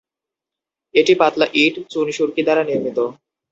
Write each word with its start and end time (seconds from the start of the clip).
এটি 0.95 1.13
পাতলা 1.21 1.47
ইট, 1.55 1.75
চুন-সুরকি 1.91 2.41
দ্বারা 2.45 2.63
নির্মিত। 2.69 2.97